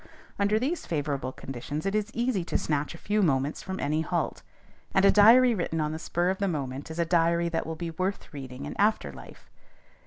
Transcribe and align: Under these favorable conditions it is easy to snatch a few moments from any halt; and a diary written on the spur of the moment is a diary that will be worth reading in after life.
Under 0.39 0.57
these 0.57 0.87
favorable 0.87 1.31
conditions 1.31 1.85
it 1.85 1.93
is 1.93 2.09
easy 2.15 2.43
to 2.45 2.57
snatch 2.57 2.95
a 2.95 2.97
few 2.97 3.21
moments 3.21 3.61
from 3.61 3.79
any 3.79 4.01
halt; 4.01 4.41
and 4.95 5.05
a 5.05 5.11
diary 5.11 5.53
written 5.53 5.79
on 5.79 5.91
the 5.91 5.99
spur 5.99 6.31
of 6.31 6.39
the 6.39 6.47
moment 6.47 6.89
is 6.89 6.97
a 6.97 7.05
diary 7.05 7.49
that 7.49 7.67
will 7.67 7.75
be 7.75 7.91
worth 7.91 8.33
reading 8.33 8.65
in 8.65 8.75
after 8.79 9.11
life. 9.13 9.51